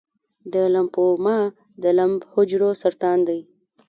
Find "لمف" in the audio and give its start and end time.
1.97-2.21